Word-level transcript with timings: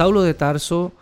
Saulo 0.00 0.22
de 0.22 0.32
Tarso 0.32 0.92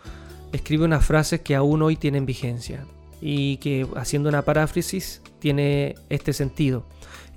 escribe 0.51 0.83
unas 0.83 1.05
frases 1.05 1.39
que 1.39 1.55
aún 1.55 1.81
hoy 1.81 1.95
tienen 1.95 2.25
vigencia 2.25 2.85
y 3.21 3.55
que 3.55 3.87
haciendo 3.95 4.27
una 4.27 4.41
paráfrasis 4.41 5.21
tiene 5.39 5.95
este 6.09 6.33
sentido. 6.33 6.83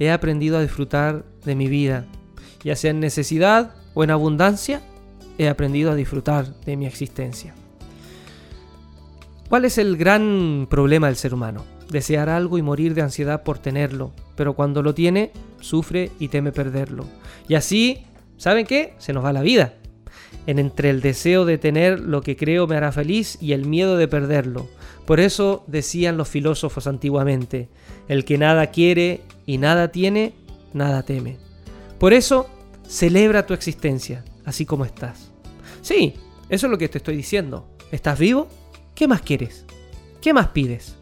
He 0.01 0.11
aprendido 0.11 0.59
a 0.59 0.63
disfrutar 0.63 1.25
de 1.45 1.55
mi 1.55 1.69
vida, 1.69 2.05
ya 2.65 2.75
sea 2.75 2.91
en 2.91 2.99
necesidad 2.99 3.77
o 3.95 4.03
en 4.03 4.11
abundancia, 4.11 4.83
he 5.39 5.49
aprendido 5.49 5.93
a 5.93 5.95
disfrutar 5.95 6.53
de 6.63 6.77
mi 6.77 6.85
existencia. 6.85 7.55
¿Cuál 9.49 9.65
es 9.65 9.79
el 9.79 9.97
gran 9.97 10.67
problema 10.69 11.07
del 11.07 11.15
ser 11.15 11.33
humano? 11.33 11.65
Desear 11.91 12.29
algo 12.29 12.59
y 12.59 12.63
morir 12.63 12.93
de 12.95 13.03
ansiedad 13.03 13.45
por 13.45 13.61
tenerlo, 13.61 14.11
pero 14.35 14.55
cuando 14.55 14.83
lo 14.83 14.95
tiene, 14.95 15.31
sufre 15.61 16.11
y 16.19 16.27
teme 16.27 16.51
perderlo. 16.51 17.07
Y 17.47 17.55
así, 17.55 18.05
¿saben 18.37 18.67
qué? 18.67 18.95
Se 18.99 19.13
nos 19.13 19.25
va 19.25 19.33
la 19.33 19.43
vida 19.43 19.75
en 20.47 20.59
entre 20.59 20.91
el 20.91 21.01
deseo 21.01 21.45
de 21.45 21.59
tener 21.59 22.01
lo 22.01 22.23
que 22.23 22.37
creo 22.37 22.67
me 22.67 22.77
hará 22.77 22.93
feliz 22.93 23.39
y 23.41 23.53
el 23.53 23.67
miedo 23.67 23.97
de 23.97 24.09
perderlo. 24.09 24.69
Por 25.07 25.21
eso 25.21 25.65
decían 25.67 26.17
los 26.17 26.29
filósofos 26.29 26.87
antiguamente, 26.87 27.69
el 28.09 28.25
que 28.25 28.39
nada 28.39 28.69
quiere 28.69 29.23
y 29.47 29.59
nada 29.59 29.89
tiene, 29.89 30.35
nada 30.73 31.03
teme. 31.03 31.39
Por 31.99 32.13
eso, 32.13 32.49
celebra 32.87 33.47
tu 33.47 33.55
existencia, 33.55 34.25
así 34.45 34.67
como 34.67 34.85
estás. 34.85 35.31
Sí, 35.81 36.15
eso 36.49 36.67
es 36.67 36.71
lo 36.71 36.79
que 36.79 36.89
te 36.89 36.99
estoy 36.99 37.17
diciendo. 37.17 37.69
¿Estás 37.91 38.19
vivo? 38.19 38.49
¿Qué 38.95 39.09
más 39.09 39.23
quieres? 39.23 39.65
¿Qué 40.21 40.33
más 40.33 40.49
pides? 40.49 40.97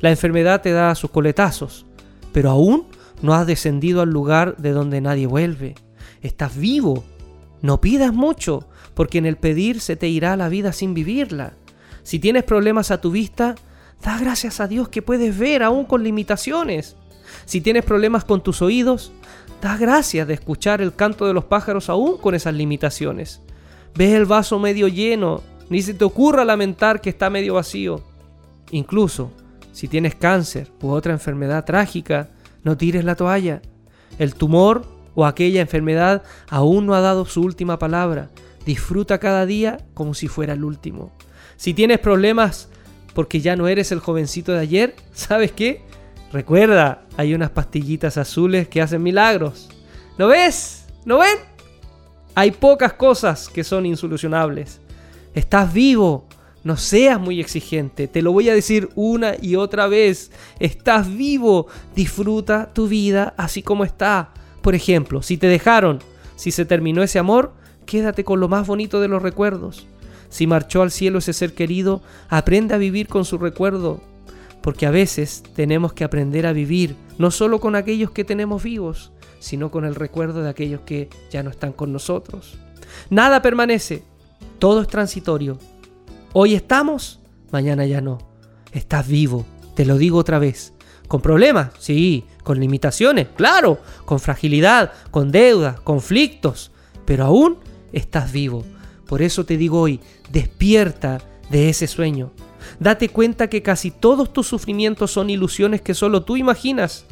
La 0.00 0.10
enfermedad 0.10 0.60
te 0.62 0.72
da 0.72 0.94
sus 0.94 1.10
coletazos, 1.10 1.86
pero 2.32 2.50
aún 2.50 2.86
no 3.22 3.34
has 3.34 3.46
descendido 3.46 4.02
al 4.02 4.10
lugar 4.10 4.56
de 4.56 4.72
donde 4.72 5.00
nadie 5.00 5.26
vuelve. 5.26 5.74
Estás 6.22 6.56
vivo. 6.56 7.04
No 7.64 7.80
pidas 7.80 8.12
mucho, 8.12 8.68
porque 8.92 9.16
en 9.16 9.24
el 9.24 9.38
pedir 9.38 9.80
se 9.80 9.96
te 9.96 10.06
irá 10.06 10.36
la 10.36 10.50
vida 10.50 10.70
sin 10.74 10.92
vivirla. 10.92 11.54
Si 12.02 12.18
tienes 12.18 12.44
problemas 12.44 12.90
a 12.90 13.00
tu 13.00 13.10
vista, 13.10 13.54
da 14.02 14.18
gracias 14.18 14.60
a 14.60 14.68
Dios 14.68 14.90
que 14.90 15.00
puedes 15.00 15.38
ver 15.38 15.62
aún 15.62 15.86
con 15.86 16.04
limitaciones. 16.04 16.94
Si 17.46 17.62
tienes 17.62 17.86
problemas 17.86 18.22
con 18.26 18.42
tus 18.42 18.60
oídos, 18.60 19.12
da 19.62 19.78
gracias 19.78 20.28
de 20.28 20.34
escuchar 20.34 20.82
el 20.82 20.94
canto 20.94 21.26
de 21.26 21.32
los 21.32 21.46
pájaros 21.46 21.88
aún 21.88 22.18
con 22.18 22.34
esas 22.34 22.52
limitaciones. 22.52 23.40
Ves 23.94 24.12
el 24.12 24.26
vaso 24.26 24.58
medio 24.58 24.86
lleno, 24.86 25.40
ni 25.70 25.80
se 25.80 25.94
te 25.94 26.04
ocurra 26.04 26.44
lamentar 26.44 27.00
que 27.00 27.08
está 27.08 27.30
medio 27.30 27.54
vacío. 27.54 28.04
Incluso, 28.72 29.30
si 29.72 29.88
tienes 29.88 30.14
cáncer 30.16 30.70
u 30.82 30.90
otra 30.90 31.14
enfermedad 31.14 31.64
trágica, 31.64 32.28
no 32.62 32.76
tires 32.76 33.06
la 33.06 33.14
toalla. 33.14 33.62
El 34.18 34.34
tumor 34.34 34.93
o 35.14 35.26
aquella 35.26 35.60
enfermedad 35.60 36.22
aún 36.48 36.86
no 36.86 36.94
ha 36.94 37.00
dado 37.00 37.24
su 37.24 37.42
última 37.42 37.78
palabra 37.78 38.30
Disfruta 38.64 39.18
cada 39.18 39.44
día 39.46 39.78
como 39.92 40.14
si 40.14 40.28
fuera 40.28 40.54
el 40.54 40.64
último. 40.64 41.12
Si 41.56 41.74
tienes 41.74 41.98
problemas 41.98 42.68
porque 43.14 43.40
ya 43.40 43.56
no 43.56 43.68
eres 43.68 43.92
el 43.92 44.00
jovencito 44.00 44.52
de 44.52 44.60
ayer, 44.60 44.96
¿sabes 45.12 45.52
qué? 45.52 45.82
Recuerda, 46.32 47.04
hay 47.16 47.34
unas 47.34 47.50
pastillitas 47.50 48.16
azules 48.16 48.68
que 48.68 48.82
hacen 48.82 49.02
milagros. 49.02 49.68
¿No 50.18 50.28
ves? 50.28 50.86
¿No 51.04 51.18
ven? 51.18 51.38
Hay 52.34 52.50
pocas 52.50 52.94
cosas 52.94 53.48
que 53.48 53.62
son 53.62 53.86
insolucionables. 53.86 54.80
Estás 55.34 55.72
vivo. 55.72 56.26
No 56.64 56.76
seas 56.76 57.20
muy 57.20 57.40
exigente. 57.40 58.08
Te 58.08 58.22
lo 58.22 58.32
voy 58.32 58.48
a 58.48 58.54
decir 58.54 58.88
una 58.94 59.34
y 59.40 59.54
otra 59.54 59.86
vez. 59.86 60.32
Estás 60.58 61.14
vivo. 61.14 61.66
Disfruta 61.94 62.72
tu 62.72 62.88
vida 62.88 63.34
así 63.36 63.62
como 63.62 63.84
está. 63.84 64.32
Por 64.64 64.74
ejemplo, 64.74 65.20
si 65.20 65.36
te 65.36 65.46
dejaron, 65.46 65.98
si 66.36 66.50
se 66.50 66.64
terminó 66.64 67.02
ese 67.02 67.18
amor, 67.18 67.52
quédate 67.84 68.24
con 68.24 68.40
lo 68.40 68.48
más 68.48 68.66
bonito 68.66 68.98
de 69.02 69.08
los 69.08 69.20
recuerdos. 69.22 69.86
Si 70.30 70.46
marchó 70.46 70.80
al 70.80 70.90
cielo 70.90 71.18
ese 71.18 71.34
ser 71.34 71.52
querido, 71.52 72.00
aprende 72.30 72.74
a 72.74 72.78
vivir 72.78 73.06
con 73.06 73.26
su 73.26 73.36
recuerdo, 73.36 74.00
porque 74.62 74.86
a 74.86 74.90
veces 74.90 75.42
tenemos 75.54 75.92
que 75.92 76.02
aprender 76.02 76.46
a 76.46 76.54
vivir 76.54 76.96
no 77.18 77.30
solo 77.30 77.60
con 77.60 77.76
aquellos 77.76 78.10
que 78.10 78.24
tenemos 78.24 78.62
vivos, 78.62 79.12
sino 79.38 79.70
con 79.70 79.84
el 79.84 79.94
recuerdo 79.94 80.42
de 80.42 80.48
aquellos 80.48 80.80
que 80.80 81.10
ya 81.30 81.42
no 81.42 81.50
están 81.50 81.74
con 81.74 81.92
nosotros. 81.92 82.56
Nada 83.10 83.42
permanece, 83.42 84.02
todo 84.58 84.80
es 84.80 84.88
transitorio. 84.88 85.58
Hoy 86.32 86.54
estamos, 86.54 87.20
mañana 87.52 87.84
ya 87.84 88.00
no. 88.00 88.16
Estás 88.72 89.06
vivo, 89.08 89.44
te 89.74 89.84
lo 89.84 89.98
digo 89.98 90.16
otra 90.16 90.38
vez. 90.38 90.73
¿Con 91.08 91.20
problemas? 91.20 91.70
Sí. 91.78 92.24
¿Con 92.42 92.60
limitaciones? 92.60 93.28
Claro. 93.36 93.78
¿Con 94.04 94.20
fragilidad? 94.20 94.92
¿Con 95.10 95.30
deudas? 95.30 95.80
¿Conflictos? 95.80 96.70
Pero 97.04 97.24
aún 97.24 97.58
estás 97.92 98.32
vivo. 98.32 98.64
Por 99.06 99.22
eso 99.22 99.44
te 99.44 99.56
digo 99.56 99.80
hoy, 99.80 100.00
despierta 100.30 101.20
de 101.50 101.68
ese 101.68 101.86
sueño. 101.86 102.32
Date 102.80 103.08
cuenta 103.08 103.48
que 103.48 103.62
casi 103.62 103.90
todos 103.90 104.32
tus 104.32 104.46
sufrimientos 104.46 105.12
son 105.12 105.30
ilusiones 105.30 105.82
que 105.82 105.94
solo 105.94 106.24
tú 106.24 106.36
imaginas. 106.36 107.04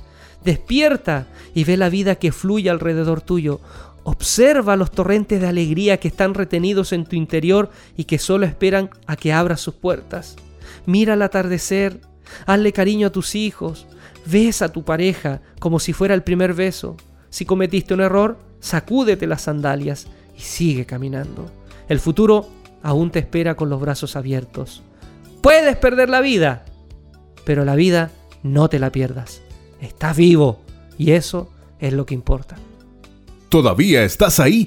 Despierta 0.44 1.26
y 1.54 1.64
ve 1.64 1.76
la 1.76 1.88
vida 1.88 2.16
que 2.16 2.32
fluye 2.32 2.70
alrededor 2.70 3.20
tuyo. 3.20 3.60
Observa 4.04 4.76
los 4.76 4.90
torrentes 4.90 5.40
de 5.40 5.46
alegría 5.46 5.98
que 5.98 6.08
están 6.08 6.34
retenidos 6.34 6.92
en 6.92 7.04
tu 7.04 7.14
interior 7.14 7.70
y 7.96 8.04
que 8.04 8.18
solo 8.18 8.46
esperan 8.46 8.90
a 9.06 9.16
que 9.16 9.32
abras 9.32 9.60
sus 9.60 9.74
puertas. 9.74 10.36
Mira 10.86 11.14
el 11.14 11.22
atardecer, 11.22 12.00
hazle 12.46 12.72
cariño 12.72 13.08
a 13.08 13.12
tus 13.12 13.34
hijos, 13.34 13.86
besa 14.26 14.66
a 14.66 14.72
tu 14.72 14.84
pareja 14.84 15.40
como 15.58 15.78
si 15.78 15.92
fuera 15.92 16.14
el 16.14 16.22
primer 16.22 16.54
beso. 16.54 16.96
Si 17.30 17.44
cometiste 17.44 17.94
un 17.94 18.00
error, 18.00 18.38
sacúdete 18.60 19.26
las 19.26 19.42
sandalias 19.42 20.06
y 20.36 20.40
sigue 20.40 20.86
caminando. 20.86 21.50
El 21.88 22.00
futuro 22.00 22.48
aún 22.82 23.10
te 23.10 23.20
espera 23.20 23.54
con 23.54 23.70
los 23.70 23.80
brazos 23.80 24.16
abiertos. 24.16 24.82
Puedes 25.40 25.76
perder 25.76 26.08
la 26.08 26.20
vida, 26.20 26.64
pero 27.44 27.64
la 27.64 27.74
vida 27.74 28.10
no 28.42 28.68
te 28.68 28.78
la 28.78 28.90
pierdas. 28.90 29.42
Estás 29.80 30.16
vivo 30.16 30.60
y 30.98 31.12
eso 31.12 31.50
es 31.78 31.92
lo 31.92 32.06
que 32.06 32.14
importa. 32.14 32.56
¿Todavía 33.48 34.04
estás 34.04 34.40
ahí? 34.40 34.66